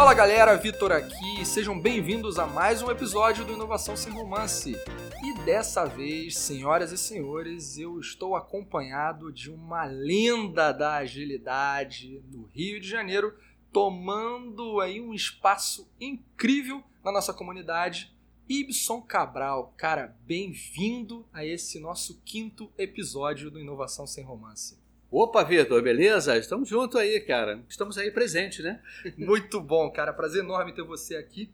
[0.00, 4.74] Fala galera, Vitor aqui, sejam bem-vindos a mais um episódio do Inovação Sem Romance.
[5.22, 12.46] E dessa vez, senhoras e senhores, eu estou acompanhado de uma lenda da agilidade no
[12.46, 13.36] Rio de Janeiro,
[13.70, 18.10] tomando aí um espaço incrível na nossa comunidade.
[18.48, 24.79] Ibson Cabral, cara, bem-vindo a esse nosso quinto episódio do Inovação Sem Romance.
[25.12, 26.38] Opa, Vitor, beleza?
[26.38, 27.64] Estamos juntos aí, cara.
[27.68, 28.80] Estamos aí presentes, né?
[29.18, 30.12] Muito bom, cara.
[30.12, 31.50] Prazer enorme ter você aqui.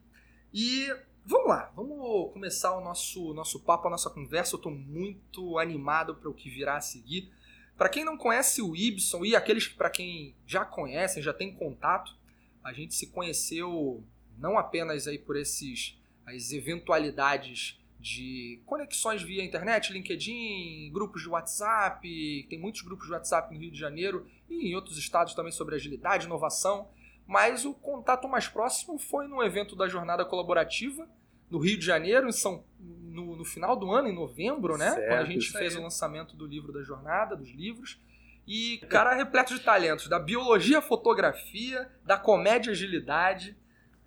[0.53, 4.55] E vamos lá, vamos começar o nosso, nosso papo, a nossa conversa.
[4.55, 7.33] Eu estou muito animado para o que virá a seguir.
[7.79, 12.15] Para quem não conhece o Ibson e aqueles para quem já conhecem, já tem contato,
[12.63, 14.05] a gente se conheceu
[14.37, 22.47] não apenas aí por esses as eventualidades de conexões via internet, LinkedIn, grupos de WhatsApp,
[22.49, 25.75] tem muitos grupos de WhatsApp no Rio de Janeiro e em outros estados também sobre
[25.75, 26.89] agilidade, inovação,
[27.27, 31.09] mas o contato mais próximo foi no evento da Jornada Colaborativa
[31.51, 34.93] no Rio de Janeiro, em São, no, no final do ano, em novembro, né?
[34.93, 35.81] Certo, Quando a gente fez aí.
[35.81, 38.01] o lançamento do livro da Jornada, dos livros.
[38.47, 43.57] E cara repleto de talentos, da biologia, fotografia, da comédia, agilidade.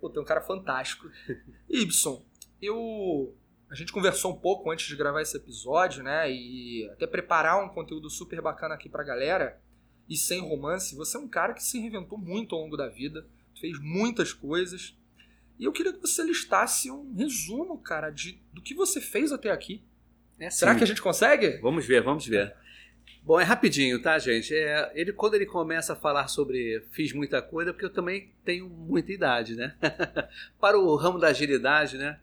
[0.00, 1.10] Pô, tem um cara fantástico.
[1.68, 2.22] Ibson,
[2.60, 3.34] eu
[3.70, 6.30] a gente conversou um pouco antes de gravar esse episódio, né?
[6.30, 9.60] E até preparar um conteúdo super bacana aqui pra galera.
[10.08, 13.24] E sem romance, você é um cara que se reinventou muito ao longo da vida,
[13.60, 14.98] fez muitas coisas.
[15.56, 19.52] E eu queria que você listasse um resumo, cara, de, do que você fez até
[19.52, 19.84] aqui.
[20.40, 20.78] É Será sim.
[20.78, 21.58] que a gente consegue?
[21.58, 22.56] Vamos ver, vamos ver.
[23.22, 24.52] Bom, é rapidinho, tá, gente?
[24.52, 28.68] É, ele, quando ele começa a falar sobre fiz muita coisa, porque eu também tenho
[28.68, 29.76] muita idade, né?
[30.58, 32.18] Para o ramo da agilidade, né?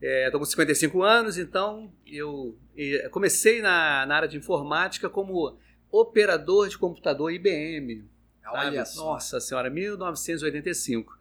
[0.00, 5.58] Estou com 55 anos, então eu eh, comecei na, na área de informática como
[5.90, 8.04] operador de computador IBM.
[8.46, 9.06] Olha sabe?
[9.06, 11.18] Nossa senhora, 1985.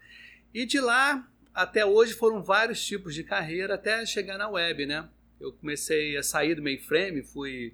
[0.54, 5.08] E de lá até hoje foram vários tipos de carreira até chegar na web, né?
[5.40, 7.74] Eu comecei a sair do mainframe, fui,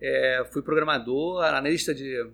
[0.00, 2.28] é, fui programador, analista de,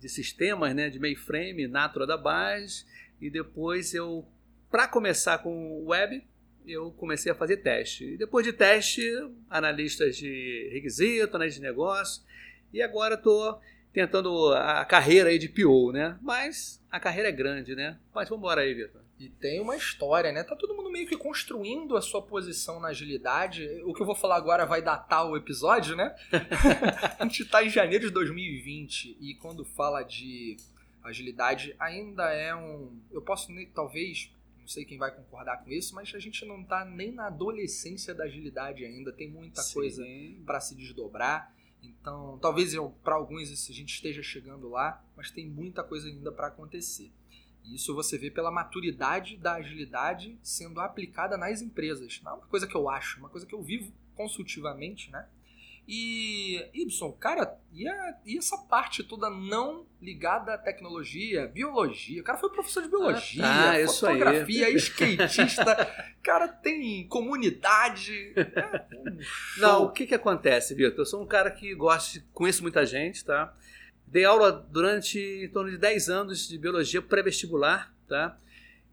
[0.00, 0.90] de sistemas, né?
[0.90, 2.84] De mainframe, Natura da base.
[3.20, 4.26] E depois eu,
[4.70, 6.22] para começar com web,
[6.66, 8.04] eu comecei a fazer teste.
[8.04, 9.02] E depois de teste,
[9.48, 12.22] analistas de requisito, analista de negócio.
[12.72, 13.60] E agora estou
[13.92, 16.18] tentando a carreira aí de PO, né?
[16.20, 17.98] Mas a carreira é grande, né?
[18.12, 19.04] Mas vamos embora aí, Vitor.
[19.18, 20.42] E tem uma história, né?
[20.42, 23.64] Tá todo mundo meio que construindo a sua posição na agilidade.
[23.84, 26.14] O que eu vou falar agora vai datar o episódio, né?
[27.18, 30.56] a gente tá em janeiro de 2020 e quando fala de
[31.02, 32.98] agilidade ainda é um.
[33.12, 34.32] Eu posso talvez,
[34.64, 38.14] não sei quem vai concordar com isso, mas a gente não tá nem na adolescência
[38.14, 39.12] da agilidade ainda.
[39.12, 40.42] Tem muita coisa Sim.
[40.46, 41.54] para se desdobrar.
[41.82, 42.72] Então, talvez
[43.02, 47.12] para alguns isso a gente esteja chegando lá, mas tem muita coisa ainda para acontecer.
[47.62, 52.22] E isso você vê pela maturidade da agilidade sendo aplicada nas empresas.
[52.24, 55.28] Não é uma coisa que eu acho, é uma coisa que eu vivo consultivamente, né?
[55.86, 62.20] E, Ibson, cara, e, a- e essa parte toda não ligada à tecnologia, biologia?
[62.22, 65.64] O cara foi professor de biologia, Ah, tá, fotografia, skatista,
[66.22, 68.32] cara tem comunidade.
[68.34, 69.18] É um.
[69.58, 71.00] Não, o que que acontece, Vitor?
[71.00, 73.54] Eu sou um cara que gosta, de- conheço muita gente, tá?
[74.06, 78.38] Dei aula durante em torno de 10 anos de biologia pré-vestibular, tá?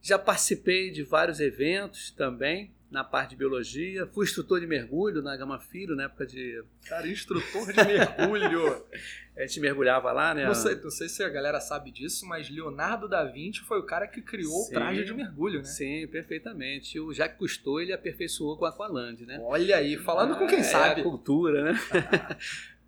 [0.02, 4.06] Já participei de vários eventos também na parte de biologia.
[4.08, 6.62] Fui instrutor de mergulho na Gama Filho, na época de.
[6.88, 8.84] Cara, instrutor de mergulho.
[9.38, 10.46] A gente mergulhava lá, né?
[10.46, 13.84] Não sei, não sei se a galera sabe disso, mas Leonardo da Vinci foi o
[13.86, 14.72] cara que criou Sim.
[14.72, 15.64] o traje de mergulho, né?
[15.64, 17.00] Sim, perfeitamente.
[17.00, 19.40] O Jacques Cousteau, ele aperfeiçoou com a Aqualand, né?
[19.42, 21.00] Olha aí, falando com Ah, quem é sabe.
[21.00, 21.80] a cultura, né?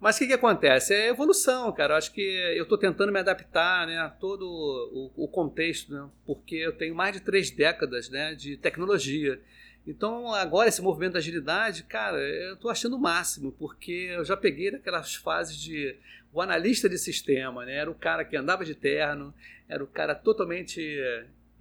[0.02, 0.94] Mas o que, que acontece?
[0.94, 1.94] É evolução, cara.
[1.94, 6.10] Eu acho que eu estou tentando me adaptar né, a todo o, o contexto, né?
[6.26, 9.42] porque eu tenho mais de três décadas né, de tecnologia.
[9.86, 14.38] Então, agora, esse movimento da agilidade, cara, eu estou achando o máximo, porque eu já
[14.38, 15.96] peguei daquelas fases de
[16.32, 17.76] o analista de sistema, né?
[17.76, 19.34] Era o cara que andava de terno,
[19.70, 20.82] era o cara totalmente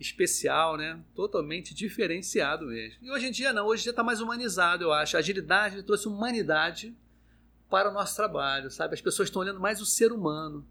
[0.01, 0.99] especial, né?
[1.15, 2.99] Totalmente diferenciado mesmo.
[3.03, 5.17] E hoje em dia não, hoje em dia está mais humanizado, eu acho.
[5.17, 6.95] A agilidade trouxe humanidade
[7.69, 8.95] para o nosso trabalho, sabe?
[8.95, 10.67] As pessoas estão olhando mais o ser humano.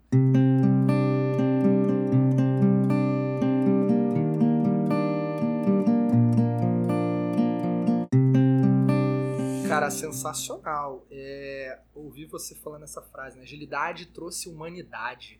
[9.92, 11.06] Sensacional.
[11.12, 13.44] É, ouvir você falando essa frase, né?
[13.44, 15.40] Agilidade trouxe humanidade.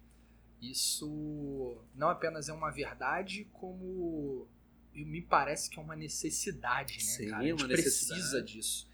[0.62, 4.48] Isso não apenas é uma verdade, como
[4.94, 7.44] me parece que é uma necessidade, né, Sim, cara?
[7.44, 8.90] A gente uma precisa disso.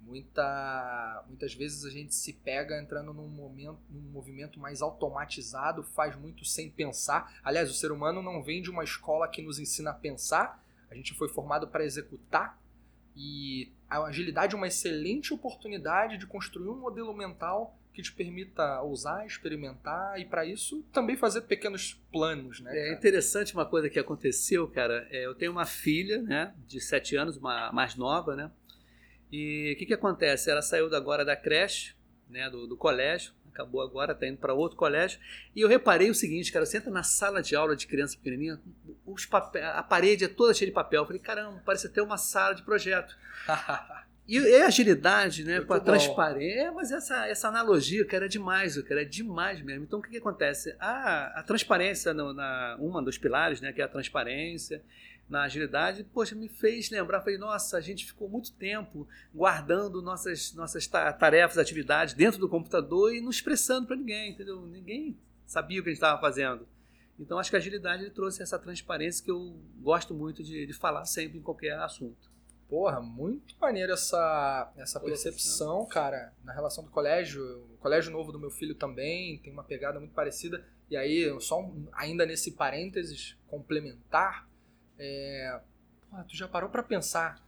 [0.00, 6.16] Muita, muitas vezes a gente se pega entrando num, momento, num movimento mais automatizado, faz
[6.16, 7.38] muito sem pensar.
[7.44, 10.94] Aliás, o ser humano não vem de uma escola que nos ensina a pensar, a
[10.94, 12.60] gente foi formado para executar.
[13.14, 18.80] E a agilidade é uma excelente oportunidade de construir um modelo mental que te permita
[18.80, 22.70] ousar, experimentar e para isso também fazer pequenos planos, né?
[22.74, 25.06] É interessante uma coisa que aconteceu, cara.
[25.10, 28.50] É, eu tenho uma filha, né, de sete anos, uma mais nova, né?
[29.30, 30.50] E o que que acontece?
[30.50, 31.94] Ela saiu agora da creche,
[32.28, 35.20] né, do, do colégio, acabou agora, está indo para outro colégio.
[35.54, 38.60] E eu reparei o seguinte, cara, você entra na sala de aula de criança pequenininha,
[39.06, 41.02] os papel, a parede é toda cheia de papel.
[41.02, 43.16] Eu falei, caramba, parece até uma sala de projeto.
[44.26, 48.28] E a agilidade, né, Muito com a transparência, é, mas essa, essa analogia, cara, é
[48.28, 49.82] demais, cara, é demais mesmo.
[49.82, 50.76] Então, o que, que acontece?
[50.78, 54.80] A, a transparência, no, na, uma dos pilares, né, que é a transparência,
[55.32, 60.52] na agilidade, poxa, me fez lembrar, falei, nossa, a gente ficou muito tempo guardando nossas,
[60.52, 64.60] nossas tarefas, atividades dentro do computador e não expressando para ninguém, entendeu?
[64.66, 66.68] Ninguém sabia o que a gente estava fazendo.
[67.18, 71.06] Então, acho que a agilidade trouxe essa transparência que eu gosto muito de, de falar
[71.06, 72.30] sempre em qualquer assunto.
[72.68, 77.42] Porra, muito maneiro essa, essa percepção, cara, na relação do colégio.
[77.74, 80.64] O colégio novo do meu filho também tem uma pegada muito parecida.
[80.90, 84.46] E aí, só um, ainda nesse parênteses complementar,
[85.02, 85.60] é,
[86.08, 87.44] porra, tu já parou para pensar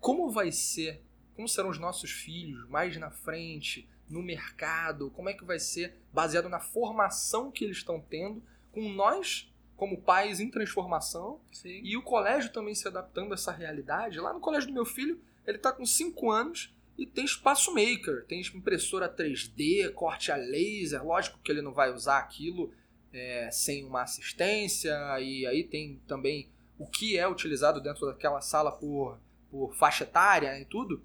[0.00, 1.02] como vai ser,
[1.36, 5.98] como serão os nossos filhos mais na frente, no mercado, como é que vai ser
[6.12, 8.42] baseado na formação que eles estão tendo,
[8.72, 11.80] com nós como pais em transformação Sim.
[11.82, 14.20] e o colégio também se adaptando a essa realidade.
[14.20, 18.24] Lá no colégio do meu filho, ele está com 5 anos e tem espaço maker,
[18.26, 21.04] tem impressora 3D, corte a laser.
[21.04, 22.72] Lógico que ele não vai usar aquilo
[23.12, 26.48] é, sem uma assistência, e aí tem também
[26.78, 29.18] o que é utilizado dentro daquela sala por,
[29.50, 31.02] por faixa etária e tudo,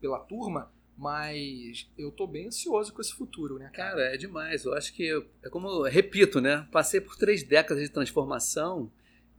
[0.00, 0.70] pela turma.
[0.96, 3.90] Mas eu tô bem ansioso com esse futuro, né, cara?
[3.90, 4.64] Cara, é demais.
[4.64, 5.10] Eu acho que,
[5.42, 6.68] é como eu repito, né?
[6.70, 8.90] Passei por três décadas de transformação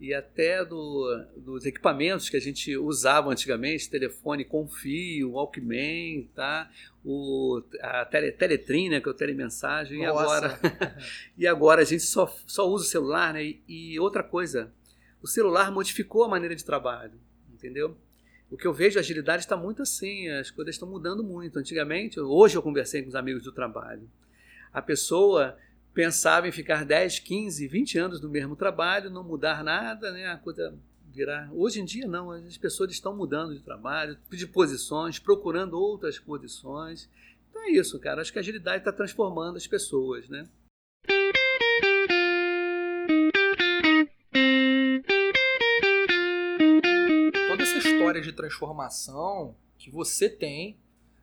[0.03, 6.69] e até do, dos equipamentos que a gente usava antigamente, telefone com fio, Walkman, tá?
[7.05, 10.59] O, a tele, Teletrim, né, que é o telemensagem, e agora,
[11.37, 13.45] e agora a gente só, só usa o celular, né?
[13.45, 14.73] E, e outra coisa,
[15.23, 17.19] o celular modificou a maneira de trabalho,
[17.51, 17.97] entendeu?
[18.53, 21.57] o que eu vejo, a agilidade está muito assim, as coisas estão mudando muito.
[21.57, 24.07] Antigamente, hoje eu conversei com os amigos do trabalho.
[24.71, 25.57] A pessoa
[25.91, 30.27] pensava em ficar 10, 15, 20 anos no mesmo trabalho, não mudar nada, né?
[30.27, 30.71] A coisa
[31.11, 31.49] virar.
[31.51, 37.09] Hoje em dia não, as pessoas estão mudando de trabalho, de posições, procurando outras posições.
[37.49, 38.21] Então é isso, cara.
[38.21, 40.47] Acho que a agilidade está transformando as pessoas, né?
[48.33, 50.77] Transformação que você tem,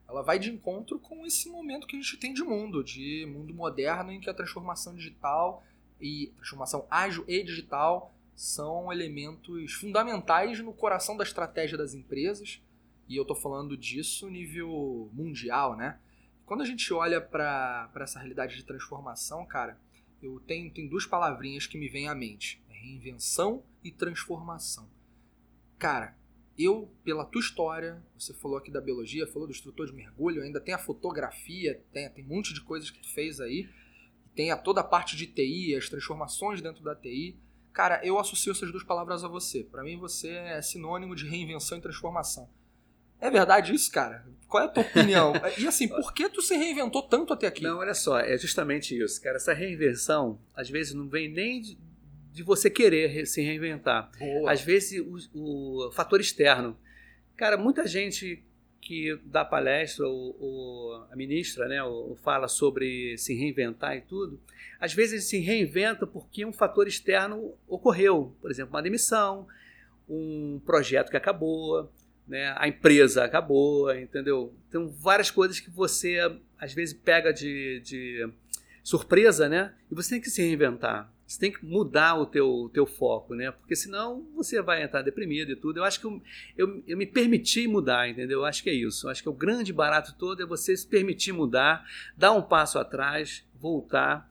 [0.09, 3.55] ela vai de encontro com esse momento que a gente tem de mundo, de mundo
[3.55, 5.63] moderno em que a transformação digital
[6.01, 12.61] e transformação ágil e digital são elementos fundamentais no coração da estratégia das empresas.
[13.07, 15.99] E eu estou falando disso nível mundial, né?
[16.47, 19.79] Quando a gente olha para essa realidade de transformação, cara,
[20.23, 24.89] eu tenho, tenho duas palavrinhas que me vêm à mente: é reinvenção e transformação.
[25.79, 26.17] Cara,
[26.59, 30.61] eu, pela tua história, você falou aqui da biologia, falou do instrutor de mergulho, ainda
[30.61, 33.69] tem a fotografia, tem, tem um monte de coisas que tu fez aí,
[34.35, 37.37] tem a toda a parte de TI, as transformações dentro da TI.
[37.73, 39.63] Cara, eu associo essas duas palavras a você.
[39.65, 42.49] Para mim, você é sinônimo de reinvenção e transformação.
[43.21, 44.27] É verdade isso, cara?
[44.49, 45.33] Qual é a tua opinião?
[45.59, 47.63] e assim, por que tu se reinventou tanto até aqui?
[47.63, 49.37] Não, olha só, é justamente isso, cara.
[49.37, 51.63] Essa reinvenção, às vezes, não vem nem
[52.33, 54.11] de, você querer se reinventar.
[54.19, 54.53] Boa.
[54.53, 56.77] Às vezes, o, o, fator externo.
[57.37, 58.43] Cara, muita gente
[58.81, 64.41] que dá palestra ou, ou a ministra né, ou fala sobre se reinventar e tudo,
[64.81, 68.35] às vezes se reinventa porque um fator externo ocorreu.
[68.41, 69.47] Por exemplo, uma demissão,
[70.09, 71.91] um projeto que acabou,
[72.27, 74.55] né, a empresa acabou, entendeu?
[74.71, 76.19] Tem várias coisas que você
[76.59, 78.29] às vezes pega de, de
[78.83, 79.73] surpresa, né?
[79.91, 81.13] E você tem que se reinventar.
[81.31, 83.53] Você tem que mudar o teu, teu foco, né?
[83.53, 85.79] Porque senão você vai entrar deprimido e tudo.
[85.79, 86.21] Eu acho que eu,
[86.59, 88.41] eu, eu me permiti mudar, entendeu?
[88.41, 89.07] Eu acho que é isso.
[89.07, 92.81] Eu acho que o grande barato todo é você se permitir mudar, dar um passo
[92.81, 94.29] atrás, voltar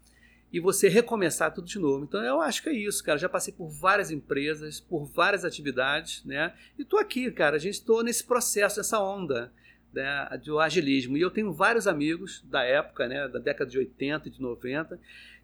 [0.52, 2.04] e você recomeçar tudo de novo.
[2.04, 3.18] Então eu acho que é isso, cara.
[3.18, 6.54] Já passei por várias empresas, por várias atividades, né?
[6.78, 7.56] E tô aqui, cara.
[7.56, 9.54] A gente estou nesse processo, nessa onda
[9.94, 11.16] né, do agilismo.
[11.16, 15.00] E eu tenho vários amigos da época, né, da década de 80 e de 90,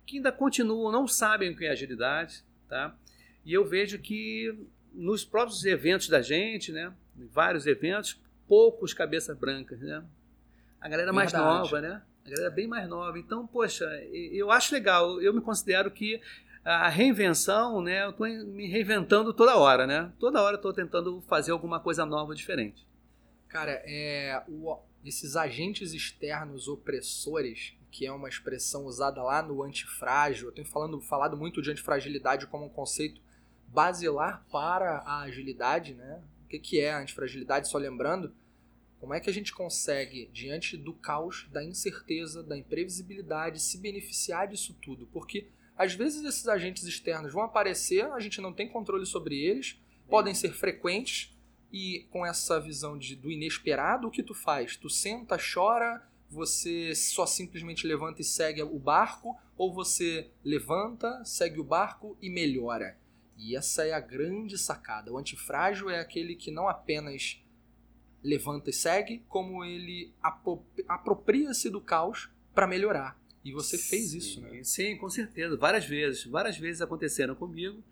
[0.06, 2.96] que ainda continuam, não sabem o que é agilidade, tá?
[3.46, 4.54] E eu vejo que
[4.94, 10.04] nos próprios eventos da gente, né, vários eventos, poucos cabeças brancas, né?
[10.80, 11.54] A galera mais Verdade.
[11.60, 12.02] nova, né?
[12.26, 13.18] A galera bem mais nova.
[13.20, 15.22] Então, poxa, eu acho legal.
[15.22, 16.22] Eu me considero que
[16.64, 18.04] a reinvenção, né?
[18.06, 20.12] Eu estou me reinventando toda hora, né?
[20.20, 22.86] Toda hora estou tentando fazer alguma coisa nova, diferente.
[23.48, 30.50] Cara, é, o- esses agentes externos opressores, que é uma expressão usada lá no antifrágil,
[30.50, 33.22] eu tenho falando, falado muito de antifragilidade como um conceito
[33.70, 36.22] basilar para a agilidade, né?
[36.44, 37.70] O que, que é a antifragilidade?
[37.70, 38.36] Só lembrando,
[39.00, 44.50] como é que a gente consegue, diante do caos, da incerteza, da imprevisibilidade, se beneficiar
[44.50, 45.08] disso tudo?
[45.14, 45.48] Porque
[45.78, 50.36] às vezes esses agentes externos vão aparecer, a gente não tem controle sobre eles, podem
[50.36, 51.34] ser frequentes,
[51.72, 54.75] e com essa visão de, do inesperado, o que tu faz?
[54.75, 61.60] Tu senta, chora, você só simplesmente levanta e segue o barco, ou você levanta, segue
[61.60, 62.98] o barco e melhora.
[63.38, 65.12] E essa é a grande sacada.
[65.12, 67.41] O antifrágil é aquele que não apenas
[68.24, 70.13] levanta e segue, como ele
[70.88, 73.20] apropria-se do caos para melhorar.
[73.44, 74.63] E você fez isso, né?
[74.63, 75.55] Sim, com certeza.
[75.55, 76.25] Várias vezes.
[76.25, 77.84] Várias vezes aconteceram comigo,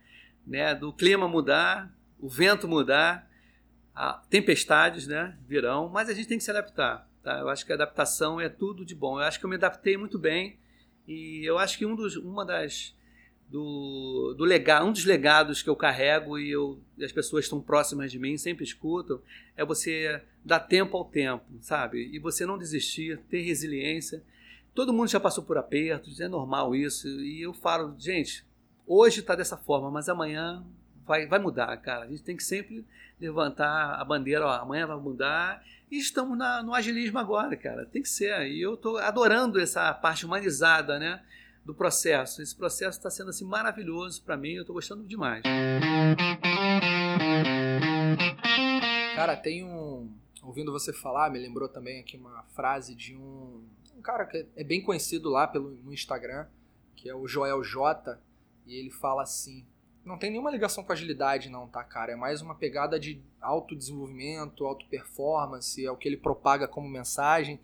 [0.48, 0.74] né?
[0.74, 3.30] Do clima mudar, o vento mudar,
[4.30, 5.38] tempestades, né?
[5.48, 7.40] Virão, mas a gente tem que se adaptar, tá?
[7.40, 9.20] Eu acho que a adaptação é tudo de bom.
[9.20, 10.58] Eu acho que eu me adaptei muito bem
[11.08, 12.96] e eu acho que um dos, uma das
[13.50, 18.12] do, do lega, um dos legados que eu carrego e, eu, as pessoas estão próximas
[18.12, 19.22] de mim sempre escutam
[19.56, 22.10] é você dar tempo ao tempo, sabe?
[22.12, 24.24] E você não desistir, ter resiliência.
[24.74, 27.08] Todo mundo já passou por apertos, é normal isso.
[27.08, 28.44] E eu falo, gente,
[28.88, 30.66] hoje está dessa forma, mas amanhã
[31.06, 32.06] vai, vai mudar, cara.
[32.06, 32.84] A gente tem que sempre
[33.22, 35.64] levantar a bandeira, ó, amanhã vai mudar.
[35.94, 37.86] E estamos na- no agilismo agora, cara.
[37.86, 38.48] Tem que ser.
[38.48, 41.24] E eu estou adorando essa parte humanizada, né?
[41.64, 42.42] Do processo.
[42.42, 44.54] Esse processo está sendo assim maravilhoso para mim.
[44.54, 45.44] Eu estou gostando demais.
[49.16, 50.12] Cara, tem um.
[50.42, 53.64] Ouvindo você falar, me lembrou também aqui uma frase de um,
[53.96, 56.48] um cara que é bem conhecido lá pelo, no Instagram,
[56.96, 58.20] que é o Joel J.
[58.66, 59.64] E ele fala assim:
[60.06, 62.12] não tem nenhuma ligação com agilidade, não, tá, cara?
[62.12, 67.60] É mais uma pegada de autodesenvolvimento, auto-performance, é o que ele propaga como mensagem.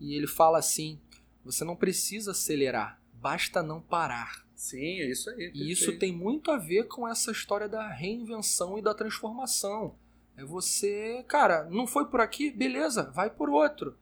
[0.00, 1.00] E ele fala assim:
[1.44, 4.44] você não precisa acelerar, basta não parar.
[4.54, 5.52] Sim, é isso aí.
[5.54, 6.00] E isso perfeito.
[6.00, 9.94] tem muito a ver com essa história da reinvenção e da transformação.
[10.36, 13.96] É você, cara, não foi por aqui, beleza, vai por outro.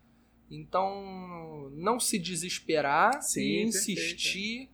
[0.50, 4.70] Então, não se desesperar Sim, e perfeito, insistir,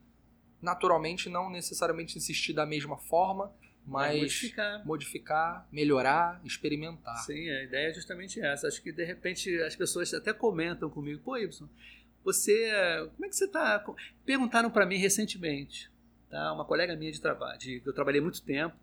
[0.60, 3.52] naturalmente, não necessariamente insistir da mesma forma,
[3.86, 4.86] Vai mas modificar.
[4.86, 7.16] modificar, melhorar, experimentar.
[7.24, 8.68] Sim, a ideia é justamente essa.
[8.68, 11.68] Acho que de repente as pessoas até comentam comigo, pô, Y,
[12.22, 12.70] você,
[13.14, 13.82] como é que você está?
[14.24, 15.90] Perguntaram para mim recentemente,
[16.28, 16.52] tá?
[16.52, 18.76] Uma colega minha de trabalho, de, que eu trabalhei muito tempo.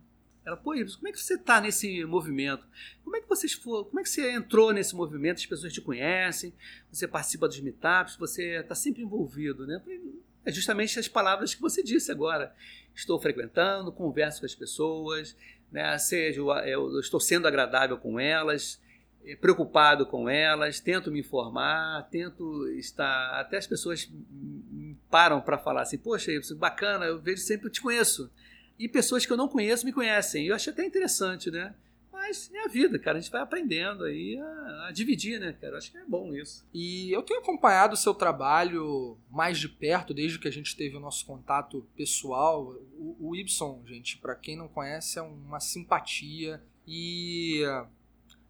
[0.43, 2.65] Ela, pô, Y, como é que você está nesse movimento?
[3.03, 5.37] Como é que vocês for, como é que você entrou nesse movimento?
[5.37, 6.53] As pessoas te conhecem,
[6.91, 9.75] você participa dos meetups, você está sempre envolvido, né?
[9.75, 10.01] Eu falei,
[10.47, 12.55] É justamente as palavras que você disse agora.
[12.95, 15.35] Estou frequentando, converso com as pessoas,
[15.69, 15.97] né?
[15.97, 18.81] seja eu estou sendo agradável com elas,
[19.25, 23.41] eh, preocupado com elas, tento me informar, tento estar.
[23.41, 24.09] Até as pessoas
[25.11, 28.31] param para falar assim: Poxa, isso bacana, eu vejo sempre, eu te conheço.
[28.79, 30.47] E pessoas que eu não conheço me conhecem.
[30.47, 31.75] Eu acho até interessante, né?
[32.17, 33.19] Mas é a vida, cara.
[33.19, 35.77] A gente vai aprendendo aí a, a dividir, né, cara?
[35.77, 36.67] Acho que é bom isso.
[36.73, 40.97] E eu tenho acompanhado o seu trabalho mais de perto, desde que a gente teve
[40.97, 42.75] o nosso contato pessoal.
[42.97, 43.47] O, o Y,
[43.85, 46.61] gente, para quem não conhece, é uma simpatia.
[46.87, 47.61] E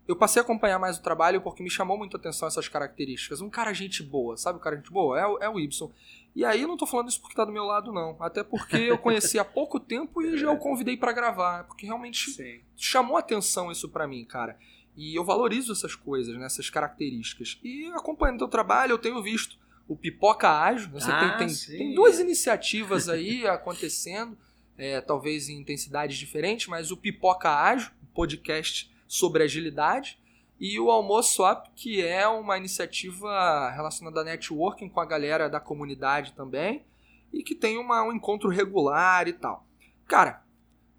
[0.07, 3.41] eu passei a acompanhar mais o trabalho porque me chamou muito a atenção essas características.
[3.41, 5.19] Um cara gente boa, sabe o cara gente boa?
[5.19, 5.91] É, o- é o Y.
[6.35, 8.15] E aí eu não tô falando isso porque tá do meu lado, não.
[8.21, 11.63] Até porque eu conheci há pouco tempo e já o convidei para gravar.
[11.65, 12.61] Porque realmente Sim.
[12.75, 14.57] chamou atenção isso pra mim, cara.
[14.95, 17.59] E eu valorizo essas coisas, né, essas características.
[17.63, 20.89] E acompanhando teu trabalho, eu tenho visto o Pipoca Ágil.
[20.91, 24.37] Você Ah, tem, tem, tem duas iniciativas aí acontecendo,
[24.77, 30.19] é, talvez em intensidades diferentes, mas o Pipoca Ágil, podcast sobre agilidade,
[30.59, 35.59] e o Almoço Up, que é uma iniciativa relacionada a networking com a galera da
[35.59, 36.83] comunidade também,
[37.31, 39.67] e que tem uma, um encontro regular e tal.
[40.07, 40.43] Cara,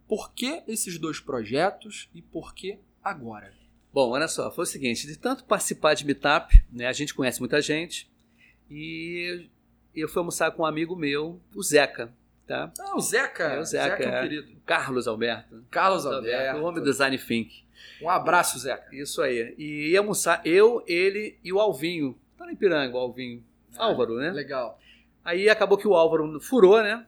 [0.06, 3.52] por que esses dois projetos e por que agora?
[3.92, 7.40] Bom, olha só, foi o seguinte, de tanto participar de meetup, né, a gente conhece
[7.40, 8.08] muita gente,
[8.70, 9.48] e
[9.94, 12.12] eu fui almoçar com um amigo meu, o Zeca,
[12.46, 12.72] tá?
[12.78, 13.44] Ah, o Zeca.
[13.44, 14.22] É, o Zeca, é um é.
[14.22, 14.56] querido.
[14.64, 15.64] Carlos Alberto.
[15.70, 16.62] Carlos o Alberto.
[16.62, 17.64] homem do Design Think.
[18.00, 18.94] Um abraço, Zeca.
[18.94, 19.54] Isso aí.
[19.58, 22.16] E ia almoçar eu, ele e o Alvinho.
[22.36, 23.42] Tá na Ipiranga, o Alvinho.
[23.76, 24.30] Álvaro, né?
[24.30, 24.78] Legal.
[25.24, 27.04] Aí acabou que o Álvaro furou, né?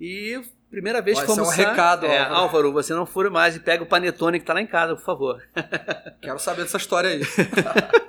[0.00, 2.34] E primeira vez que esse fomos é um recado, é, Álvaro.
[2.36, 5.04] Álvaro, você não fura mais e pega o panetone que tá lá em casa, por
[5.04, 5.42] favor.
[6.20, 7.20] Quero saber dessa história aí.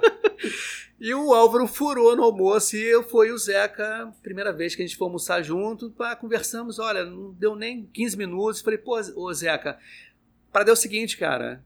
[1.02, 4.86] E o Álvaro furou no almoço e eu fui o Zeca, primeira vez que a
[4.86, 9.34] gente foi almoçar junto, pá, conversamos, olha, não deu nem 15 minutos, falei, pô, ô
[9.34, 9.80] Zeca,
[10.52, 11.64] para dar o seguinte, cara,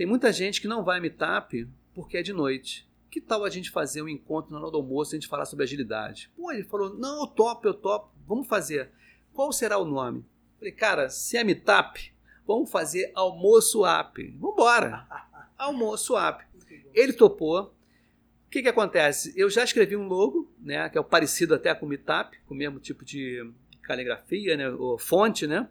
[0.00, 2.88] tem muita gente que não vai meetup porque é de noite.
[3.10, 5.44] Que tal a gente fazer um encontro na hora do almoço e a gente falar
[5.44, 6.30] sobre agilidade?
[6.34, 8.88] Pô, ele falou, não, eu topo, eu topo, vamos fazer.
[9.34, 10.24] Qual será o nome?
[10.58, 12.14] Falei, cara, se é meetup,
[12.46, 14.26] vamos fazer almoço app.
[14.38, 15.06] Vambora,
[15.58, 16.46] almoço app.
[16.94, 17.64] Ele topou.
[17.64, 19.34] O que, que acontece?
[19.36, 22.54] Eu já escrevi um logo, né, que é o parecido até com o Meetup, com
[22.54, 23.52] o mesmo tipo de
[23.82, 25.68] caligrafia, né, ou fonte, né?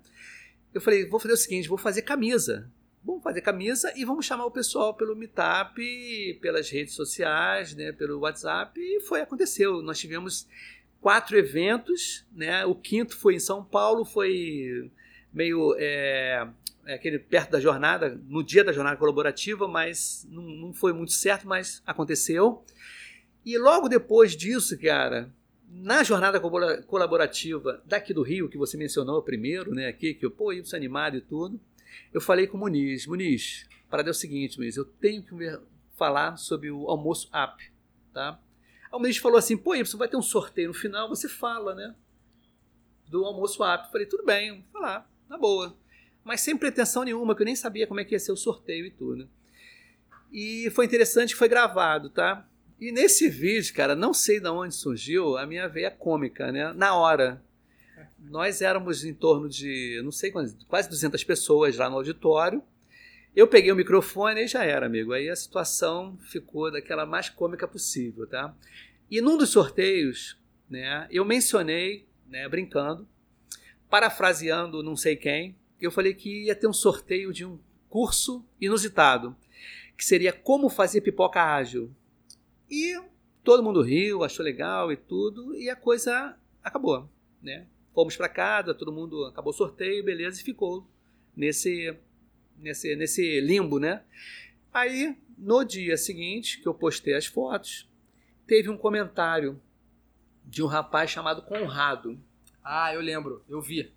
[0.71, 2.71] Eu falei, vou fazer o seguinte, vou fazer camisa.
[3.03, 8.19] Vamos fazer camisa e vamos chamar o pessoal pelo Meetup, pelas redes sociais, né, pelo
[8.19, 9.81] WhatsApp, e foi, aconteceu.
[9.81, 10.47] Nós tivemos
[11.01, 12.65] quatro eventos, né?
[12.65, 14.91] O quinto foi em São Paulo, foi
[15.33, 16.47] meio é,
[16.85, 21.13] é, aquele perto da jornada, no dia da jornada colaborativa, mas não, não foi muito
[21.13, 22.63] certo, mas aconteceu.
[23.45, 25.31] E logo depois disso, cara,
[25.71, 30.31] na jornada colabora- colaborativa daqui do Rio, que você mencionou primeiro, né, aqui, que eu,
[30.31, 31.59] pô, isso animado e tudo,
[32.13, 35.59] eu falei com o Muniz, Muniz, para é o seguinte, Muniz, eu tenho que
[35.97, 37.71] falar sobre o almoço app,
[38.13, 38.39] tá?
[38.85, 41.75] Aí o Muniz falou assim, pô, Y, vai ter um sorteio no final, você fala,
[41.75, 41.95] né,
[43.07, 43.85] do almoço app.
[43.85, 45.75] Eu falei, tudo bem, vou falar, na boa
[46.29, 48.85] mas sem pretensão nenhuma, que eu nem sabia como é que ia ser o sorteio
[48.85, 49.27] e tudo.
[50.31, 52.47] E foi interessante foi gravado, tá?
[52.79, 56.71] E nesse vídeo, cara, não sei de onde surgiu a minha veia cômica, né?
[56.73, 57.43] Na hora.
[58.21, 62.61] Nós éramos em torno de, não sei quantas, quase 200 pessoas lá no auditório.
[63.35, 65.13] Eu peguei o microfone e já era, amigo.
[65.13, 68.53] Aí a situação ficou daquela mais cômica possível, tá?
[69.09, 70.37] E num dos sorteios,
[70.69, 73.07] né, eu mencionei, né, brincando,
[73.89, 77.57] parafraseando não sei quem, eu falei que ia ter um sorteio de um
[77.89, 79.35] curso inusitado,
[79.97, 81.91] que seria como fazer pipoca ágil.
[82.69, 83.01] E
[83.43, 87.09] todo mundo riu, achou legal e tudo, e a coisa acabou,
[87.41, 87.65] né?
[87.93, 90.85] Fomos para casa, todo mundo acabou o sorteio, beleza, e ficou
[91.35, 91.95] nesse
[92.57, 94.03] nesse nesse limbo, né?
[94.73, 97.89] Aí, no dia seguinte, que eu postei as fotos,
[98.45, 99.59] teve um comentário
[100.45, 102.19] de um rapaz chamado Conrado.
[102.63, 103.91] Ah, eu lembro, eu vi.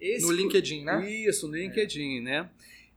[0.00, 1.08] Esse No LinkedIn, né?
[1.08, 2.50] Isso, no LinkedIn, né?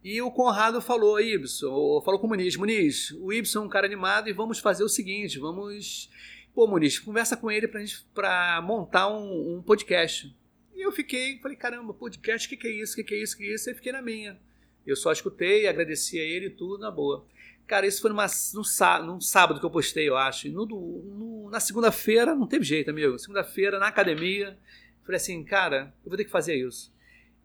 [0.04, 1.18] E o Conrado falou,
[1.64, 4.84] ou falou com o Muniz, Muniz, o Ibson é um cara animado e vamos fazer
[4.84, 6.10] o seguinte, vamos...
[6.56, 10.34] Pô, Muniz, conversa com ele pra, gente, pra montar um, um podcast.
[10.74, 13.22] E eu fiquei, falei, caramba, podcast, o que, que é isso, o que, que é
[13.22, 13.70] isso, o que, é isso?
[13.70, 14.40] Aí fiquei na minha.
[14.88, 17.26] Eu só escutei, agradeci a ele e tudo, na boa.
[17.68, 20.48] Cara, isso foi numa, num, num sábado que eu postei, eu acho.
[20.48, 23.20] E no, no- na segunda-feira, não teve jeito, amigo.
[23.20, 24.58] Segunda-feira, na academia,
[25.04, 26.94] falei assim, cara, eu vou ter que fazer isso.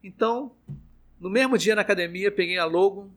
[0.04, 0.54] Então,
[1.18, 3.10] no mesmo dia na academia, peguei a logo,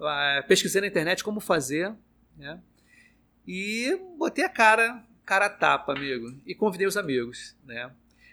[0.00, 1.92] ah, pesquisei na internet como fazer,
[2.36, 2.60] né?
[3.46, 7.90] E botei a cara, cara a tapa, amigo, e convidei os amigos, né?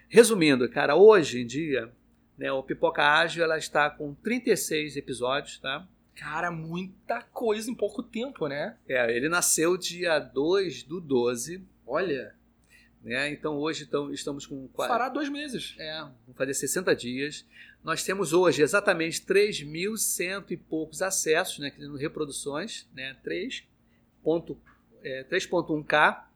[0.10, 1.92] Resumindo, cara, hoje em dia,
[2.38, 5.88] né, o Pipoca Ágil ela está com 36 episódios, tá?
[6.16, 8.78] Cara, muita coisa em pouco tempo, né?
[8.88, 12.34] É, ele nasceu dia 2 do 12, Olha,
[13.04, 13.30] né?
[13.32, 15.76] Então hoje então, estamos com qua- fará dois meses.
[15.78, 17.46] É, vamos fazer 60 dias.
[17.84, 23.64] Nós temos hoje exatamente 3.100 e poucos acessos, né, que- reproduções, né, 3
[24.24, 24.58] ponto-
[25.04, 26.28] é, 3.1K.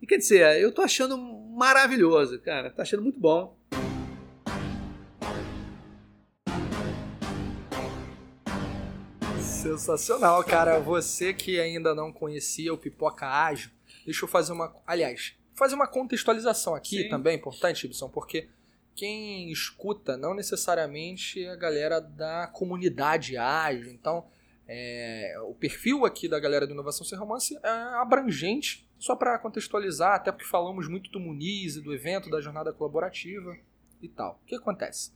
[0.00, 3.58] E quer dizer, eu tô achando maravilhoso, cara, tô achando muito bom.
[9.40, 10.80] Sensacional, cara.
[10.80, 13.70] Você que ainda não conhecia o Pipoca Ágil,
[14.06, 14.74] deixa eu fazer uma.
[14.86, 17.08] Aliás, fazer uma contextualização aqui Sim.
[17.10, 18.48] também, importante, Ibson, porque
[18.94, 23.90] quem escuta não necessariamente é a galera da comunidade ágil.
[23.90, 24.26] Então,
[24.66, 30.14] é, o perfil aqui da galera do Inovação Sem Romance é abrangente, só para contextualizar,
[30.14, 33.56] até porque falamos muito do Muniz e do evento, da jornada colaborativa
[34.00, 34.38] e tal.
[34.42, 35.10] O que acontece?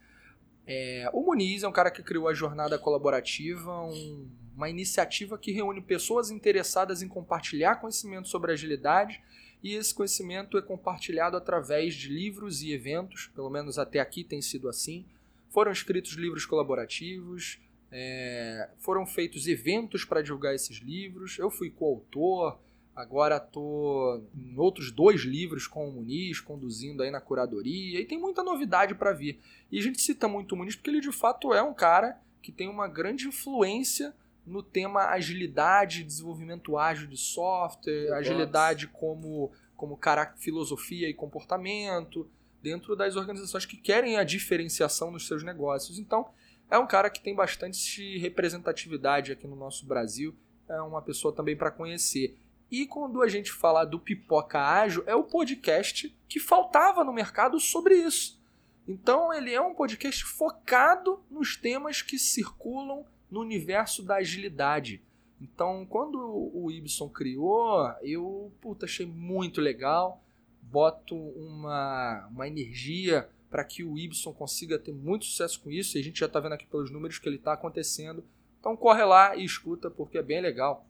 [0.67, 5.53] É, o Muniz é um cara que criou a Jornada Colaborativa, um- uma iniciativa que
[5.53, 9.23] reúne pessoas interessadas em compartilhar conhecimento sobre agilidade
[9.63, 14.41] e esse conhecimento é compartilhado através de livros e eventos, pelo menos até aqui tem
[14.41, 15.05] sido assim.
[15.51, 17.61] Foram escritos livros colaborativos,
[17.93, 21.39] é, foram feitos eventos para divulgar esses livros.
[21.39, 22.59] Eu fui coautor,
[22.95, 28.19] agora estou em outros dois livros com o Muniz, conduzindo aí na curadoria, e tem
[28.19, 29.41] muita novidade para vir.
[29.71, 32.53] E a gente cita muito o Muniz porque ele de fato é um cara que
[32.53, 34.15] tem uma grande influência
[34.47, 38.19] no tema agilidade, desenvolvimento ágil de software, DevOps.
[38.19, 42.29] agilidade como, como cara, filosofia e comportamento.
[42.63, 45.99] dentro das organizações que querem a diferenciação nos seus negócios.
[45.99, 46.31] Então,
[46.71, 50.35] é um cara que tem bastante representatividade aqui no nosso Brasil,
[50.67, 52.39] é uma pessoa também para conhecer.
[52.71, 57.61] E quando a gente fala do Pipoca Ágil, é o podcast que faltava no mercado
[57.61, 58.43] sobre isso.
[58.87, 65.03] Então ele é um podcast focado nos temas que circulam no universo da agilidade.
[65.41, 66.19] Então, quando
[66.55, 70.23] o Ibson criou, eu puta, achei muito legal.
[70.63, 75.97] Boto uma, uma energia para que o Ibson consiga ter muito sucesso com isso.
[75.97, 78.25] E a gente já está vendo aqui pelos números que ele está acontecendo.
[78.59, 80.87] Então corre lá e escuta, porque é bem legal.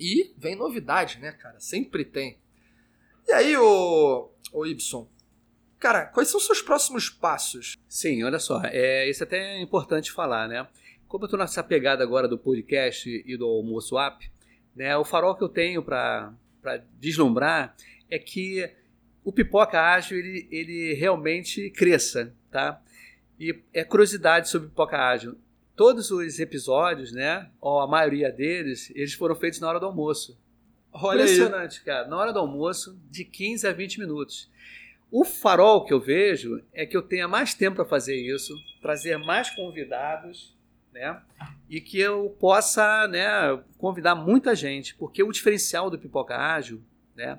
[0.00, 1.60] E vem novidade, né, cara?
[1.60, 2.38] Sempre tem.
[3.28, 5.06] E aí, o, o Ibson,
[5.78, 7.76] cara, quais são os seus próximos passos?
[7.86, 10.66] Sim, olha só, é, isso até é importante falar, né?
[11.06, 14.30] Como eu estou nessa pegada agora do podcast e do almoço app,
[14.74, 16.32] né, o farol que eu tenho para
[16.98, 17.76] deslumbrar
[18.08, 18.70] é que
[19.24, 22.80] o Pipoca Ágil ele, ele realmente cresça, tá?
[23.38, 25.36] E é curiosidade sobre Pipoca Ágil
[25.80, 27.48] todos os episódios, né?
[27.58, 30.38] Ou a maioria deles, eles foram feitos na hora do almoço.
[30.92, 31.84] Olha Impressionante, aí.
[31.86, 32.06] cara.
[32.06, 34.50] Na hora do almoço, de 15 a 20 minutos.
[35.10, 39.16] O farol que eu vejo é que eu tenha mais tempo para fazer isso, trazer
[39.16, 40.54] mais convidados,
[40.92, 41.18] né?
[41.66, 46.82] E que eu possa, né, convidar muita gente, porque o diferencial do Pipoca Ágil,
[47.16, 47.38] né,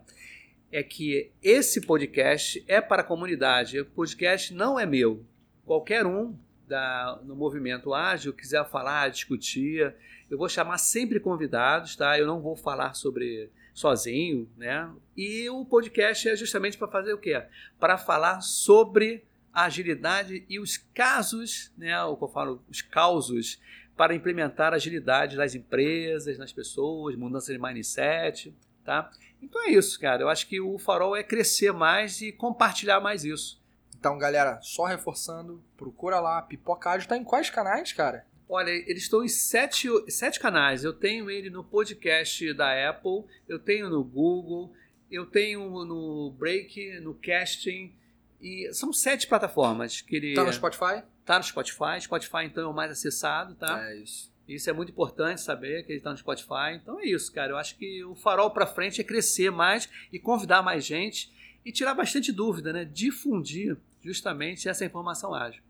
[0.72, 3.82] é que esse podcast é para a comunidade.
[3.82, 5.24] O podcast não é meu.
[5.64, 6.36] Qualquer um
[6.72, 9.94] da, no movimento ágil quiser falar, discutir,
[10.30, 12.18] eu vou chamar sempre convidados, tá?
[12.18, 14.90] Eu não vou falar sobre sozinho, né?
[15.16, 17.44] E o podcast é justamente para fazer o quê?
[17.78, 22.02] Para falar sobre a agilidade e os casos, né?
[22.06, 23.60] O que eu falo, os causos
[23.98, 28.56] para implementar agilidade nas empresas, nas pessoas, mudança de mindset,
[28.86, 29.12] tá?
[29.42, 30.22] Então é isso, cara.
[30.22, 33.61] Eu acho que o farol é crescer mais e compartilhar mais isso.
[34.02, 36.42] Então, galera, só reforçando, procura lá.
[36.42, 38.26] Pipoca Ágil tá em quais canais, cara?
[38.50, 40.84] Olha, eles estão em sete, sete canais.
[40.84, 44.74] Eu tenho ele no podcast da Apple, eu tenho no Google,
[45.12, 47.94] eu tenho no Break, no Casting.
[48.42, 50.34] E são sete plataformas que ele.
[50.34, 51.04] Tá no Spotify?
[51.24, 52.02] Tá no Spotify.
[52.02, 53.88] Spotify, então, é o mais acessado, tá?
[53.88, 54.32] É isso.
[54.48, 56.74] Isso é muito importante saber que ele está no Spotify.
[56.74, 57.52] Então é isso, cara.
[57.52, 61.32] Eu acho que o farol para frente é crescer mais e convidar mais gente
[61.64, 62.84] e tirar bastante dúvida, né?
[62.84, 65.64] Difundir justamente essa informação ágil.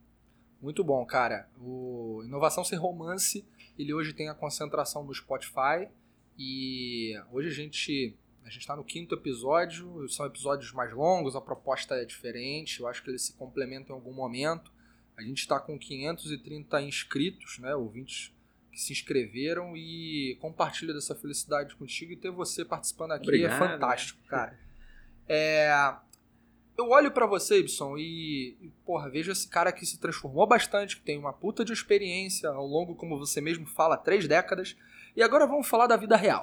[0.62, 1.50] Muito bom, cara.
[1.60, 3.46] O Inovação Sem Romance,
[3.78, 5.88] ele hoje tem a concentração do Spotify
[6.38, 11.42] e hoje a gente a gente está no quinto episódio, são episódios mais longos, a
[11.42, 14.72] proposta é diferente, eu acho que eles se complementam em algum momento.
[15.16, 18.34] A gente está com 530 inscritos, né, ouvintes
[18.72, 23.54] que se inscreveram e compartilho dessa felicidade contigo e ter você participando aqui é Obrigado.
[23.54, 24.60] é fantástico, cara.
[25.34, 25.72] É,
[26.78, 31.04] eu olho para você, Ibson, e, porra, vejo esse cara que se transformou bastante, que
[31.04, 34.76] tem uma puta de experiência ao longo, como você mesmo fala, três décadas.
[35.16, 36.42] E agora vamos falar da vida real.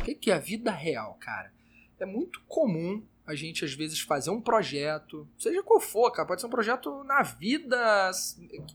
[0.00, 1.52] O que, que é a vida real, cara?
[1.98, 6.40] É muito comum a gente às vezes fazer um projeto, seja qual for, cara, pode
[6.40, 8.10] ser um projeto na vida,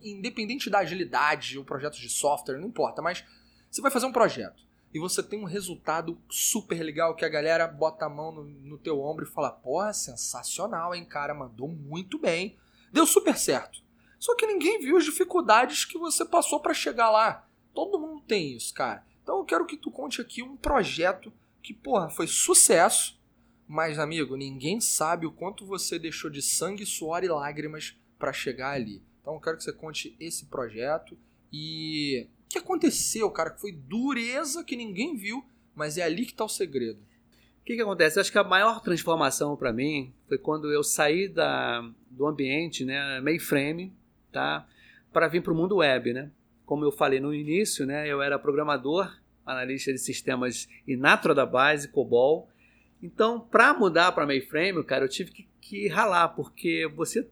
[0.03, 3.23] independente da agilidade, ou projetos de software, não importa, mas
[3.71, 4.61] você vai fazer um projeto
[4.93, 8.77] e você tem um resultado super legal que a galera bota a mão no, no
[8.77, 12.57] teu ombro e fala: Porra, sensacional, hein, cara, mandou muito bem.
[12.91, 13.81] Deu super certo.
[14.19, 17.47] Só que ninguém viu as dificuldades que você passou para chegar lá.
[17.73, 19.05] Todo mundo tem isso, cara.
[19.23, 21.31] Então eu quero que tu conte aqui um projeto
[21.63, 23.19] que, porra, foi sucesso,
[23.67, 28.71] mas, amigo, ninguém sabe o quanto você deixou de sangue, suor e lágrimas para chegar
[28.71, 29.01] ali.
[29.21, 31.17] Então eu quero que você conte esse projeto
[31.53, 33.51] e que aconteceu, cara?
[33.51, 35.43] Que foi dureza que ninguém viu,
[35.75, 36.99] mas é ali que está o segredo.
[37.61, 38.17] O que, que acontece?
[38.17, 42.83] Eu acho que a maior transformação para mim foi quando eu saí da, do ambiente,
[42.83, 43.93] né, mainframe,
[44.31, 44.67] tá,
[45.13, 46.31] para vir para o mundo web, né?
[46.65, 51.89] Como eu falei no início, né, eu era programador, analista de sistemas Inatra da base,
[51.89, 52.49] COBOL.
[53.01, 57.27] Então, para mudar para mainframe, cara, eu tive que, que ralar, porque você,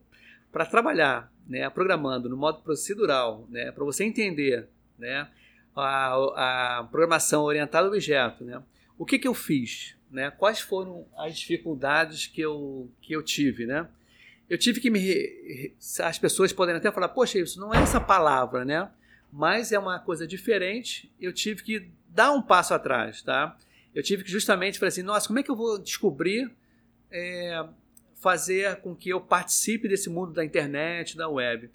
[0.52, 4.68] para trabalhar, né, programando no modo procedural, né, para você entender
[5.00, 5.28] né?
[5.74, 8.62] A, a programação orientada a objeto, né?
[8.98, 9.96] O que, que eu fiz?
[10.10, 10.30] Né?
[10.30, 13.88] Quais foram as dificuldades que eu, que eu tive, né?
[14.48, 15.72] Eu tive que me...
[16.00, 18.90] As pessoas podem até falar, poxa, isso não é essa palavra, né?
[19.32, 21.10] Mas é uma coisa diferente.
[21.20, 23.56] Eu tive que dar um passo atrás, tá?
[23.94, 26.50] Eu tive que justamente falar assim, nossa, como é que eu vou descobrir,
[27.10, 27.64] é,
[28.16, 31.70] fazer com que eu participe desse mundo da internet, da web?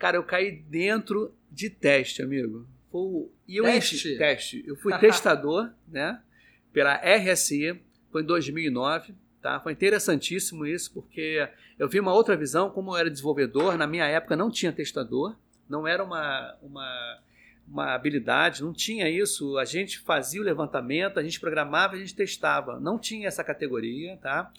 [0.00, 2.66] Cara, eu caí dentro de teste, amigo.
[2.90, 4.16] Foi, e eu Teste?
[4.16, 4.64] teste.
[4.66, 6.18] Eu fui testador, né?
[6.72, 7.78] Pela RSI,
[8.10, 9.14] foi em 2009.
[9.42, 9.60] Tá?
[9.60, 11.46] Foi interessantíssimo isso, porque
[11.78, 15.36] eu vi uma outra visão, como eu era desenvolvedor, na minha época não tinha testador,
[15.68, 17.18] não era uma, uma,
[17.68, 19.58] uma habilidade, não tinha isso.
[19.58, 22.80] A gente fazia o levantamento, a gente programava, a gente testava.
[22.80, 24.50] Não tinha essa categoria, tá?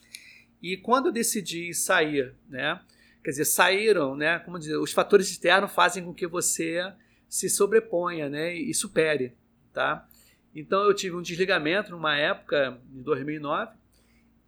[0.62, 2.80] E quando eu decidi sair, né?
[3.24, 4.40] Quer dizer, saíram, né?
[4.40, 6.92] Como dizer, os fatores externos fazem com que você
[7.30, 8.54] se sobreponha, né?
[8.54, 9.36] E supere,
[9.74, 10.08] tá?
[10.54, 13.74] Então eu tive um desligamento numa época, em 2009,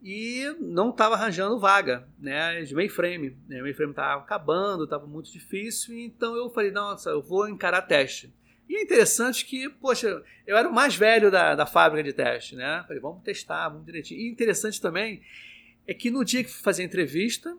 [0.01, 3.37] e não estava arranjando vaga né, de mainframe.
[3.47, 3.61] Né?
[3.61, 8.33] O mainframe estava acabando, estava muito difícil, então eu falei, nossa, eu vou encarar teste.
[8.67, 12.55] E é interessante que, poxa, eu era o mais velho da, da fábrica de teste,
[12.55, 12.83] né?
[12.85, 14.19] Falei, vamos testar, vamos direitinho.
[14.19, 15.21] E interessante também
[15.87, 17.57] é que no dia que fui fazer a entrevista,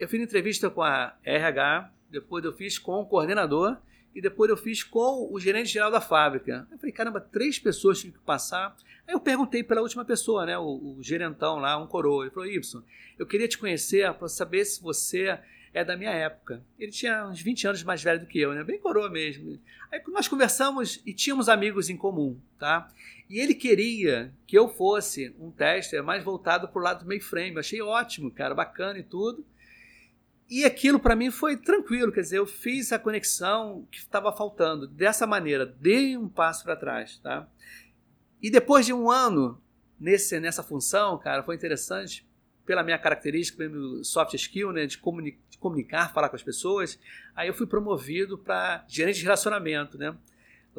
[0.00, 3.76] eu fiz entrevista com a RH, depois eu fiz com o coordenador
[4.14, 6.66] e depois eu fiz com o gerente geral da fábrica.
[6.72, 8.74] Eu falei, caramba, três pessoas tinham que passar.
[9.06, 12.24] Aí eu perguntei pela última pessoa, né, o, o gerentão lá, um coroa.
[12.24, 12.82] Ele falou, Y,
[13.18, 15.38] eu queria te conhecer para saber se você
[15.74, 16.64] é da minha época.
[16.78, 18.64] Ele tinha uns 20 anos mais velho do que eu, né?
[18.64, 19.60] Bem coroa mesmo.
[19.92, 22.90] Aí nós conversamos e tínhamos amigos em comum, tá?
[23.28, 27.52] E ele queria que eu fosse um tester mais voltado para o lado do mainframe.
[27.52, 29.44] Eu achei ótimo, cara, bacana e tudo.
[30.50, 34.88] E aquilo para mim foi tranquilo, quer dizer, eu fiz a conexão que estava faltando.
[34.88, 37.48] Dessa maneira, dei um passo para trás, tá?
[38.42, 39.62] E depois de um ano
[39.98, 42.28] nesse, nessa função, cara, foi interessante
[42.66, 46.98] pela minha característica, meu soft skill, né, de, comuni de comunicar, falar com as pessoas.
[47.36, 50.16] Aí eu fui promovido para gerente de relacionamento, né?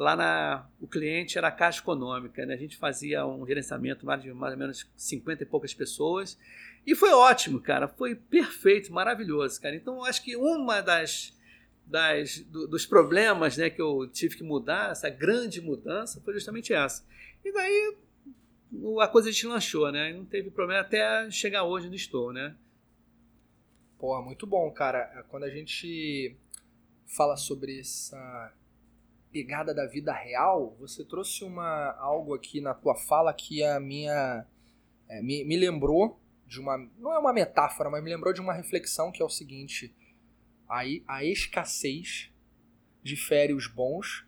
[0.02, 2.54] Lá na, o cliente era a Caixa Econômica, né?
[2.54, 6.36] A gente fazia um gerenciamento de mais ou menos 50 e poucas pessoas
[6.84, 7.86] e foi ótimo, cara.
[7.86, 9.76] Foi perfeito, maravilhoso, cara.
[9.76, 11.32] Então, acho que uma das,
[11.86, 16.74] das do, dos problemas né, que eu tive que mudar, essa grande mudança, foi justamente
[16.74, 17.06] essa.
[17.44, 17.96] E daí
[19.00, 20.12] a coisa deslanchou, né?
[20.12, 22.56] Não teve problema até chegar hoje onde estou, né?
[24.00, 25.24] Porra, muito bom, cara.
[25.28, 26.34] Quando a gente
[27.06, 28.52] fala sobre essa
[29.32, 34.46] pegada da vida real, você trouxe uma algo aqui na tua fala que a minha
[35.08, 36.76] é, me, me lembrou de uma.
[36.98, 39.94] Não é uma metáfora, mas me lembrou de uma reflexão que é o seguinte:
[40.68, 42.30] a, a escassez
[43.02, 44.26] difere os bons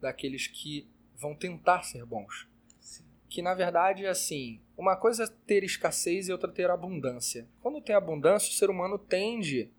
[0.00, 2.48] daqueles que vão tentar ser bons.
[2.80, 3.04] Sim.
[3.28, 7.48] Que na verdade é assim: uma coisa é ter escassez e outra ter abundância.
[7.60, 9.70] Quando tem abundância, o ser humano tende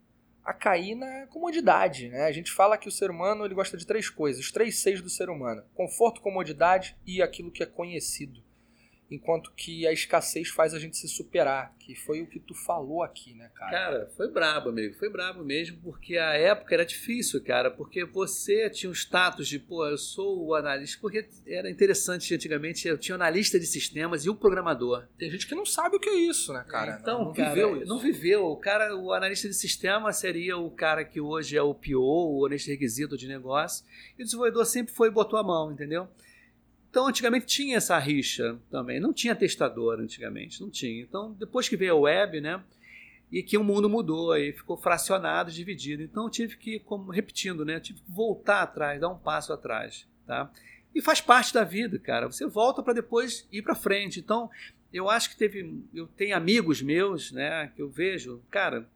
[0.46, 2.10] a cair na comodidade.
[2.10, 2.26] Né?
[2.26, 5.02] A gente fala que o ser humano ele gosta de três coisas, os três seis
[5.02, 8.45] do ser humano: conforto, comodidade e aquilo que é conhecido
[9.10, 13.04] enquanto que a escassez faz a gente se superar, que foi o que tu falou
[13.04, 13.72] aqui, né, cara?
[13.72, 18.70] Cara, foi brabo, amigo, foi brabo mesmo, porque a época era difícil, cara, porque você
[18.70, 23.14] tinha o status de, pô, eu sou o analista, porque era interessante antigamente, eu tinha
[23.14, 25.06] o analista de sistemas e o programador.
[25.18, 26.98] Tem gente que não sabe o que é isso, né, cara?
[27.00, 27.86] Então, não, não cara, viveu isso.
[27.86, 28.46] Não viveu.
[28.46, 32.46] O cara, o analista de sistema seria o cara que hoje é o PO, o
[32.46, 33.86] analista de requisito de negócio,
[34.18, 36.08] e o desenvolvedor sempre foi e botou a mão, entendeu?
[36.96, 39.02] Então, antigamente tinha essa rixa também.
[39.02, 41.02] Não tinha testador antigamente, não tinha.
[41.02, 42.64] Então, depois que veio a web, né?
[43.30, 46.02] E que o mundo mudou e ficou fracionado, dividido.
[46.02, 47.82] Então, eu tive que, como repetindo, né?
[47.82, 50.50] Tive que voltar atrás, dar um passo atrás, tá?
[50.96, 52.32] E faz parte da vida, cara.
[52.32, 54.22] Você volta para depois ir para frente.
[54.22, 54.50] Então,
[54.94, 57.74] eu acho que teve, eu tenho amigos meus, né?
[57.76, 58.88] Que eu vejo, cara,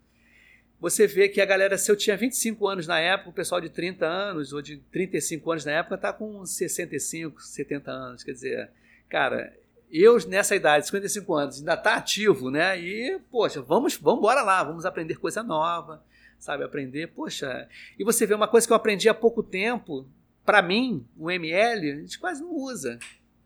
[0.80, 3.70] você vê que a galera, se eu tinha 25 anos na época, o pessoal de
[3.70, 8.24] 30 anos ou de 35 anos na época está com 65, 70 anos.
[8.24, 8.72] Quer dizer,
[9.10, 9.54] cara,
[9.92, 12.80] eu nessa idade, 55 anos, ainda está ativo, né?
[12.80, 16.02] E, poxa, vamos, vamos embora lá, vamos aprender coisa nova,
[16.38, 16.64] sabe?
[16.64, 17.68] Aprender, poxa.
[17.98, 20.08] E você vê uma coisa que eu aprendi há pouco tempo,
[20.46, 22.98] para mim, o ML, a gente quase não usa,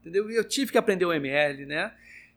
[0.02, 0.30] entendeu?
[0.30, 1.94] Eu tive que aprender o ML, né?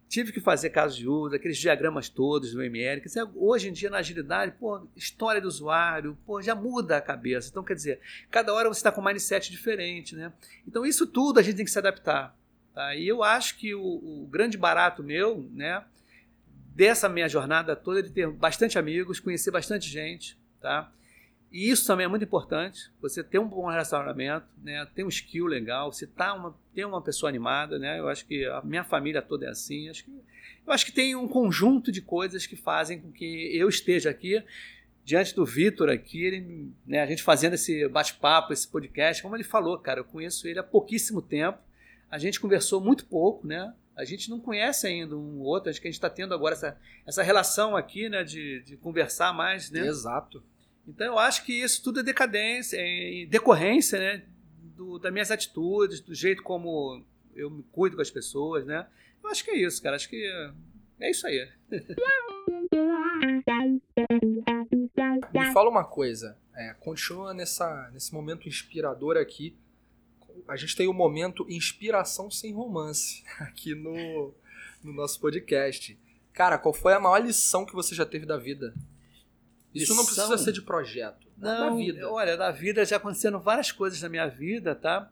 [0.08, 3.00] Tive que fazer caso de uso, aqueles diagramas todos do ML.
[3.00, 7.00] Quer dizer, hoje em dia, na agilidade, pô, história do usuário, pô, já muda a
[7.00, 7.48] cabeça.
[7.50, 10.32] Então, quer dizer, cada hora você está com um mindset diferente, né?
[10.66, 12.36] Então, isso tudo a gente tem que se adaptar.
[12.72, 12.94] Tá?
[12.94, 15.82] E eu acho que o, o grande barato meu, né,
[16.74, 20.92] dessa minha jornada toda, é de ter bastante amigos, conhecer bastante gente, tá?
[21.50, 24.86] E isso também é muito importante, você ter um bom relacionamento, né?
[24.94, 27.98] ter um skill legal, você tá uma, ter uma pessoa animada, né?
[27.98, 29.88] Eu acho que a minha família toda é assim.
[29.88, 33.68] Acho que, eu acho que tem um conjunto de coisas que fazem com que eu
[33.68, 34.42] esteja aqui
[35.06, 39.44] diante do Vitor aqui, ele, né, a gente fazendo esse bate-papo, esse podcast, como ele
[39.44, 41.60] falou, cara, eu conheço ele há pouquíssimo tempo,
[42.10, 43.72] a gente conversou muito pouco, né?
[43.96, 46.76] A gente não conhece ainda um outro, acho que a gente está tendo agora essa,
[47.06, 49.86] essa relação aqui, né, de, de conversar mais, né?
[49.86, 50.42] Exato.
[50.86, 54.22] Então eu acho que isso tudo é decadência, é decorrência né,
[54.76, 57.02] do, das minhas atitudes, do jeito como
[57.34, 58.86] eu me cuido com as pessoas, né?
[59.22, 59.96] Eu acho que é isso, cara.
[59.96, 60.24] Acho que
[61.00, 61.48] é isso aí.
[65.32, 66.38] Me fala uma coisa.
[66.54, 69.56] É, continua nessa, nesse momento inspirador aqui.
[70.46, 74.32] A gente tem o momento inspiração sem romance aqui no,
[74.82, 75.98] no nosso podcast.
[76.32, 78.74] Cara, qual foi a maior lição que você já teve da vida?
[79.82, 81.26] Isso não precisa ser de projeto.
[81.36, 82.10] Não, da vida.
[82.10, 85.10] Olha, da vida já aconteceram várias coisas na minha vida, tá?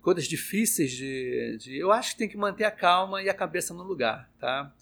[0.00, 1.76] Coisas difíceis de, de.
[1.76, 4.72] Eu acho que tem que manter a calma e a cabeça no lugar, tá?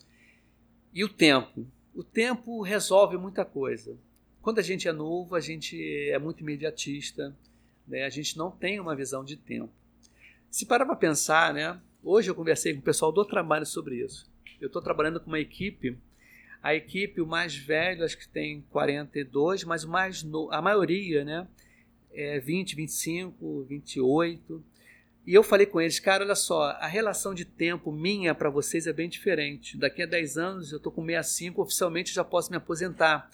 [0.92, 1.66] E o tempo.
[1.94, 3.96] O tempo resolve muita coisa.
[4.40, 5.79] Quando a gente é novo, a gente
[6.11, 7.35] é muito imediatista,
[7.87, 8.05] né?
[8.05, 9.72] a gente não tem uma visão de tempo.
[10.51, 11.81] Se parar para pensar, né?
[12.03, 14.31] hoje eu conversei com o pessoal do trabalho sobre isso.
[14.61, 15.96] Eu estou trabalhando com uma equipe,
[16.62, 21.25] a equipe, o mais velho, acho que tem 42, mas o mais no, a maioria,
[21.25, 21.46] né?
[22.12, 24.62] É 20, 25, 28.
[25.27, 28.87] E eu falei com eles, cara, olha só, a relação de tempo minha para vocês
[28.87, 29.77] é bem diferente.
[29.77, 33.31] Daqui a 10 anos eu tô com 65, oficialmente já posso me aposentar.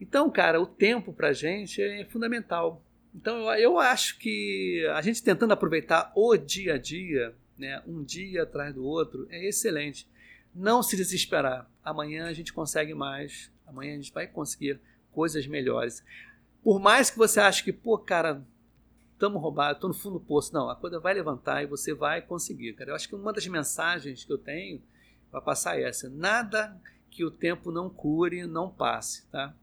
[0.00, 2.82] Então, cara, o tempo pra gente é fundamental.
[3.14, 8.02] Então, eu, eu acho que a gente tentando aproveitar o dia a dia, né, um
[8.02, 10.06] dia atrás do outro, é excelente.
[10.54, 11.70] Não se desesperar.
[11.84, 13.50] Amanhã a gente consegue mais.
[13.66, 14.80] Amanhã a gente vai conseguir
[15.12, 16.04] coisas melhores.
[16.62, 18.44] Por mais que você ache que, pô, cara,
[19.12, 20.52] estamos roubados, estou no fundo do poço.
[20.52, 22.90] Não, a coisa vai levantar e você vai conseguir, cara.
[22.90, 24.82] Eu acho que uma das mensagens que eu tenho
[25.30, 26.08] vai passar é essa.
[26.08, 26.76] Nada
[27.10, 29.54] que o tempo não cure, não passe, tá?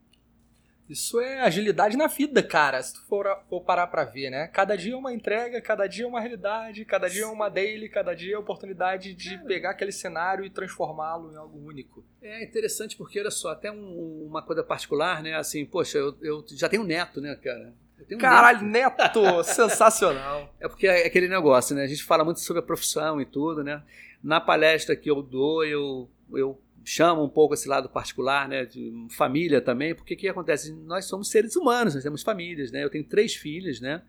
[0.90, 4.48] Isso é agilidade na vida, cara, se tu for, for parar pra ver, né?
[4.48, 7.90] Cada dia é uma entrega, cada dia é uma realidade, cada dia é uma daily,
[7.90, 9.38] cada dia é a oportunidade de é.
[9.40, 12.06] pegar aquele cenário e transformá-lo em algo único.
[12.22, 15.36] É interessante porque, olha só, até um, uma coisa particular, né?
[15.36, 17.74] Assim, poxa, eu, eu já tenho neto, né, cara?
[18.10, 20.54] Um Caralho, neto, neto sensacional.
[20.60, 21.84] É porque é aquele negócio, né?
[21.84, 23.84] A gente fala muito sobre a profissão e tudo, né?
[24.24, 28.66] Na palestra que eu dou, eu, eu chamo um pouco esse lado particular, né?
[28.66, 30.72] De família também, porque o que acontece?
[30.74, 32.84] Nós somos seres humanos, nós temos famílias, né?
[32.84, 34.02] Eu tenho três filhas, né?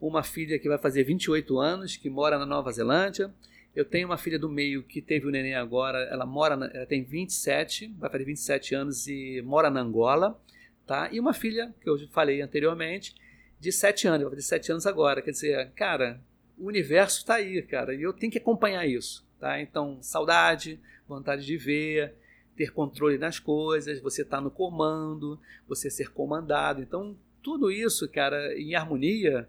[0.00, 3.32] Uma filha que vai fazer 28 anos, que mora na Nova Zelândia.
[3.74, 6.86] Eu tenho uma filha do meio que teve o neném agora, ela mora, na, ela
[6.86, 10.40] tem 27, vai fazer 27 anos e mora na Angola
[10.86, 11.10] tá?
[11.12, 13.14] E uma filha, que eu falei anteriormente,
[13.58, 15.20] de 7 anos, vai fazer 7 anos agora.
[15.20, 16.20] Quer dizer, cara,
[16.56, 19.60] o universo está aí, cara, e eu tenho que acompanhar isso, tá?
[19.60, 22.14] Então, saudade, vontade de ver,
[22.56, 26.82] ter controle das coisas, você estar tá no comando, você ser comandado.
[26.82, 29.48] Então, tudo isso, cara, em harmonia.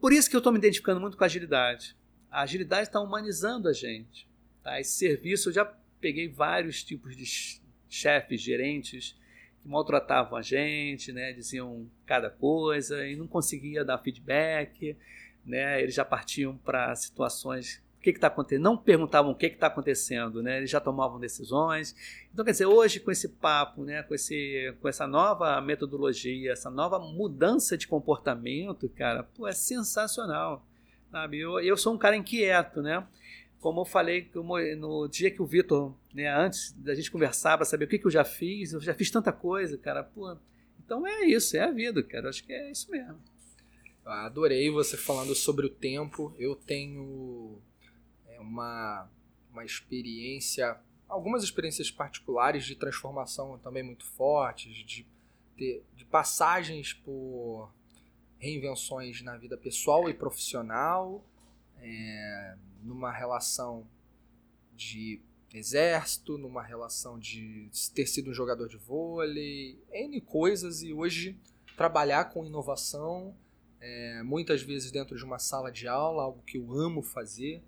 [0.00, 1.96] Por isso que eu estou me identificando muito com a agilidade.
[2.30, 4.28] A agilidade está humanizando a gente.
[4.62, 4.80] Tá?
[4.80, 5.64] Esse serviço, eu já
[6.00, 7.24] peguei vários tipos de
[7.88, 9.16] chefes, gerentes,
[9.60, 14.96] que maltratavam a gente, né, diziam cada coisa e não conseguia dar feedback,
[15.44, 19.68] né, eles já partiam para situações o que está acontecendo, não perguntavam o que está
[19.68, 21.94] acontecendo, né, eles já tomavam decisões.
[22.32, 26.68] Então, quer dizer, hoje com esse papo, né, com, esse, com essa nova metodologia, essa
[26.68, 30.66] nova mudança de comportamento, cara, pô, é sensacional.
[31.10, 31.38] Sabe?
[31.38, 33.06] Eu, eu sou um cara inquieto, né?
[33.60, 34.28] como eu falei
[34.76, 38.06] no dia que o Vitor, né, antes da gente conversar para saber o que, que
[38.06, 40.02] eu já fiz, eu já fiz tanta coisa, cara.
[40.02, 40.36] Pô,
[40.84, 42.28] então é isso, é a vida, cara.
[42.28, 43.20] Acho que é isso mesmo.
[44.04, 46.34] Adorei você falando sobre o tempo.
[46.36, 47.60] Eu tenho
[48.42, 49.08] uma,
[49.50, 50.78] uma experiência,
[51.08, 55.06] algumas experiências particulares de transformação também muito fortes, de,
[55.56, 57.72] de, de passagens por
[58.38, 61.24] reinvenções na vida pessoal e profissional.
[61.84, 63.86] É, numa relação
[64.76, 65.20] de
[65.52, 71.36] exército, numa relação de ter sido um jogador de vôlei, N coisas, e hoje
[71.76, 73.34] trabalhar com inovação,
[73.80, 77.62] é, muitas vezes dentro de uma sala de aula, algo que eu amo fazer,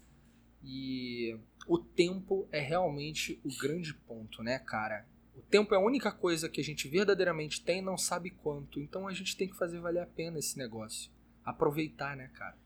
[0.65, 5.07] e o tempo é realmente o grande ponto, né, cara?
[5.37, 8.81] O tempo é a única coisa que a gente verdadeiramente tem e não sabe quanto,
[8.81, 11.11] então a gente tem que fazer valer a pena esse negócio.
[11.45, 12.57] Aproveitar, né, cara?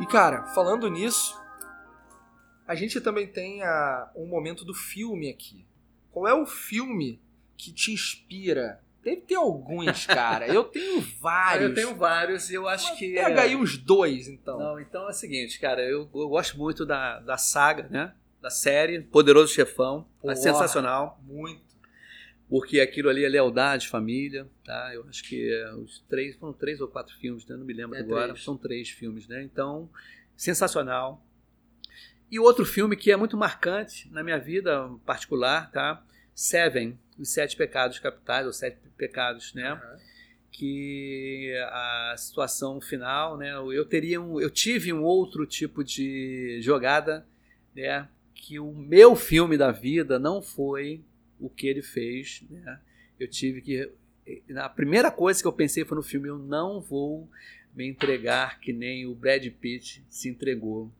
[0.00, 1.43] E cara, falando nisso,
[2.66, 5.64] a gente também tem a, um momento do filme aqui.
[6.10, 7.20] Qual é o filme
[7.56, 8.80] que te inspira?
[9.02, 10.48] Deve ter alguns, cara.
[10.48, 11.68] Eu tenho vários.
[11.68, 13.14] eu tenho vários e eu acho Mas que.
[13.14, 13.44] Pega é...
[13.44, 14.58] aí uns dois, então.
[14.58, 15.82] Não, então é o seguinte, cara.
[15.82, 18.14] Eu, eu gosto muito da, da saga, né?
[18.40, 20.06] Da série Poderoso Chefão.
[20.24, 21.20] é sensacional.
[21.26, 21.64] Muito
[22.48, 24.94] porque aquilo ali é lealdade, família, tá?
[24.94, 27.56] Eu acho que é, os três foram três ou quatro filmes, né?
[27.56, 28.28] não me lembro é agora.
[28.28, 28.44] Três.
[28.44, 29.42] São três filmes, né?
[29.42, 29.88] Então
[30.36, 31.24] sensacional.
[32.34, 36.04] E outro filme que é muito marcante na minha vida particular, tá?
[36.34, 39.72] Seven, os Sete Pecados Capitais, ou Sete Pecados, né?
[39.72, 39.98] Uhum.
[40.50, 43.54] Que a situação final, né?
[43.54, 47.24] Eu teria um, eu tive um outro tipo de jogada,
[47.72, 48.08] né?
[48.34, 51.04] Que o meu filme da vida não foi
[51.38, 52.80] o que ele fez, né?
[53.16, 53.92] Eu tive que
[54.56, 57.30] a primeira coisa que eu pensei foi no filme eu não vou
[57.72, 60.90] me entregar que nem o Brad Pitt se entregou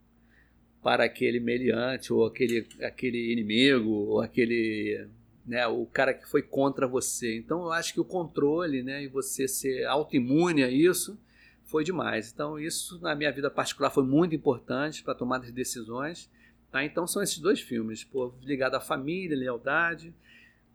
[0.85, 5.09] para aquele meliante ou aquele, aquele inimigo ou aquele
[5.47, 7.37] né, o cara que foi contra você.
[7.39, 11.19] Então eu acho que o controle, né, e você ser autoimune a isso
[11.65, 12.31] foi demais.
[12.31, 16.31] Então isso na minha vida particular foi muito importante para tomar as decisões.
[16.71, 16.85] Tá?
[16.85, 20.15] Então são esses dois filmes, pô, ligado à família, lealdade,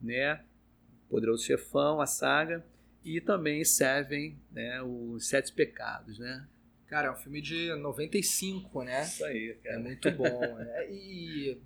[0.02, 0.42] né,
[1.08, 2.66] Poderoso Chefão, a saga
[3.06, 6.48] e também Seven, né, os Sete Pecados, né.
[6.90, 9.04] Cara, é um filme de 95, né?
[9.04, 9.76] Isso aí, cara.
[9.76, 10.60] É muito bom.
[10.60, 11.62] é, e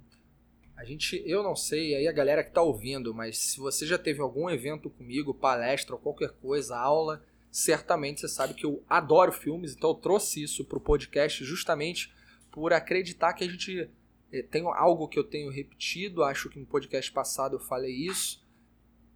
[0.75, 3.97] a gente, eu não sei, aí a galera que tá ouvindo, mas se você já
[3.97, 9.31] teve algum evento comigo, palestra ou qualquer coisa, aula, certamente você sabe que eu adoro
[9.31, 12.13] filmes, então eu trouxe isso pro podcast justamente
[12.51, 13.89] por acreditar que a gente
[14.29, 18.45] eh, tem algo que eu tenho repetido, acho que no podcast passado eu falei isso.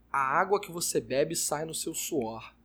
[0.10, 2.56] A água que você bebe sai no seu suor.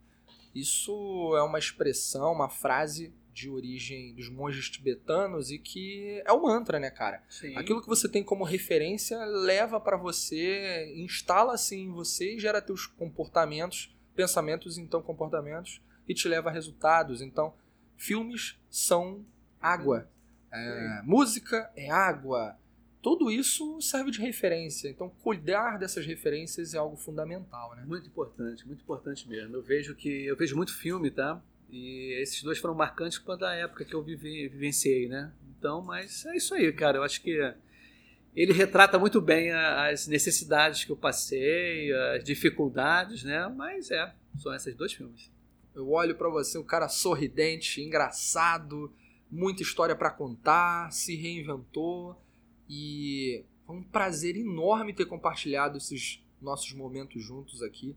[0.55, 6.43] Isso é uma expressão, uma frase de origem dos monges tibetanos e que é um
[6.43, 7.23] mantra, né, cara?
[7.29, 7.57] Sim.
[7.57, 12.61] Aquilo que você tem como referência leva para você, instala assim em você e gera
[12.61, 17.23] teus comportamentos, pensamentos, então comportamentos e te leva a resultados.
[17.23, 17.55] Então,
[17.97, 19.25] filmes são
[19.61, 20.09] água,
[20.53, 22.59] é, música é água.
[23.01, 24.89] Tudo isso serve de referência.
[24.89, 27.85] Então, cuidar dessas referências é algo fundamental, né?
[27.85, 29.57] Muito importante, muito importante mesmo.
[29.57, 31.43] Eu vejo que eu vejo muito filme, tá?
[31.73, 35.33] E esses dois foram marcantes quanto a época que eu vivi, vivenciei, né?
[35.59, 36.99] Então, mas é isso aí, cara.
[36.99, 37.41] Eu acho que
[38.37, 43.49] ele retrata muito bem as necessidades que eu passei, as dificuldades, né?
[43.49, 45.31] Mas é, são esses dois filmes.
[45.75, 48.93] Eu olho para você, um cara sorridente, engraçado,
[49.31, 52.21] muita história para contar, se reinventou
[52.69, 57.97] e foi um prazer enorme ter compartilhado esses nossos momentos juntos aqui.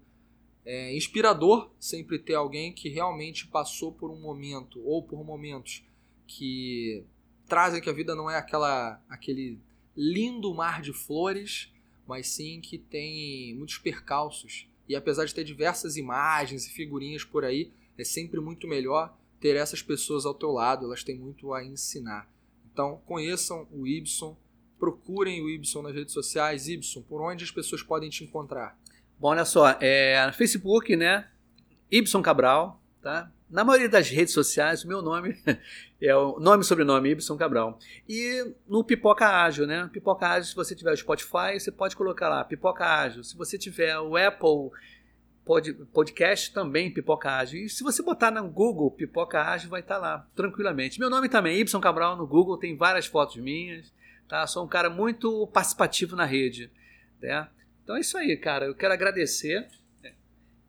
[0.66, 5.84] É inspirador sempre ter alguém que realmente passou por um momento ou por momentos
[6.26, 7.06] que
[7.48, 9.60] trazem que a vida não é aquela aquele
[9.96, 11.72] lindo mar de flores,
[12.08, 14.68] mas sim que tem muitos percalços.
[14.88, 19.56] E apesar de ter diversas imagens e figurinhas por aí, é sempre muito melhor ter
[19.56, 22.30] essas pessoas ao teu lado, elas têm muito a ensinar.
[22.72, 24.38] Então, conheçam o Ibson,
[24.78, 26.68] procurem o Ibson nas redes sociais.
[26.68, 28.78] Ibson, por onde as pessoas podem te encontrar?
[29.20, 31.28] Bom, olha só, é, Facebook, né?
[31.90, 33.32] Ibson Cabral, tá?
[33.50, 35.38] Na maioria das redes sociais, o meu nome
[36.02, 37.80] é o nome e sobrenome Ibson Cabral.
[38.10, 39.90] E no Pipoca Ágil, né?
[39.94, 43.24] Pipoca Ágil, se você tiver o Spotify, você pode colocar lá, Pipoca Ágil.
[43.24, 44.72] Se você tiver o Apple
[45.46, 47.66] pod, Podcast, também Pipoca Ágil.
[47.66, 51.00] E se você botar no Google Pipoca Ágil, vai estar tá lá, tranquilamente.
[51.00, 53.94] Meu nome também, Ibson Cabral, no Google, tem várias fotos minhas,
[54.28, 54.46] tá?
[54.48, 56.70] Sou um cara muito participativo na rede,
[57.22, 57.48] né?
[57.86, 58.66] Então é isso aí, cara.
[58.66, 59.70] Eu quero agradecer,
[60.02, 60.12] né?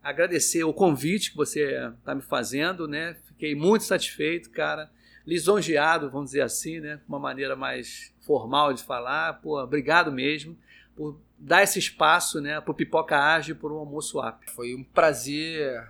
[0.02, 3.16] agradecer o convite que você está me fazendo, né?
[3.24, 4.90] Fiquei muito satisfeito, cara.
[5.26, 7.00] Lisonjeado, vamos dizer assim, né?
[7.08, 9.40] Uma maneira mais formal de falar.
[9.40, 10.58] Pô, obrigado mesmo
[10.94, 12.58] por dar esse espaço, né?
[12.58, 14.50] O Pipoca Ágil, por um almoço app.
[14.50, 15.88] Foi um prazer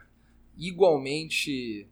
[0.56, 1.88] igualmente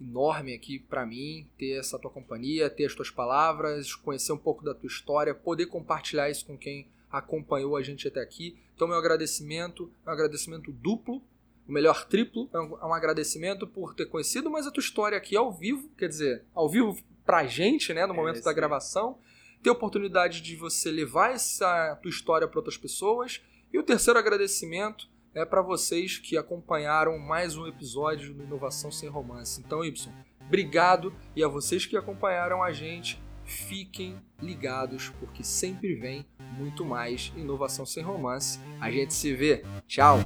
[0.00, 4.64] enorme aqui para mim ter essa tua companhia, ter as tuas palavras, conhecer um pouco
[4.64, 8.56] da tua história, poder compartilhar isso com quem acompanhou a gente até aqui.
[8.74, 11.22] Então, meu agradecimento é um agradecimento duplo,
[11.68, 15.16] o melhor triplo, é um, é um agradecimento por ter conhecido mais a tua história
[15.16, 19.18] aqui ao vivo, quer dizer, ao vivo pra gente, né, no momento é, da gravação,
[19.62, 23.40] ter a oportunidade de você levar essa tua história para outras pessoas.
[23.72, 29.08] E o terceiro agradecimento é para vocês que acompanharam mais um episódio do Inovação Sem
[29.08, 29.60] Romance.
[29.60, 36.26] Então, Y, obrigado e a vocês que acompanharam a gente fiquem ligados porque sempre vem
[36.58, 38.60] muito mais inovação sem romance.
[38.80, 39.64] A gente se vê.
[39.86, 40.20] Tchau!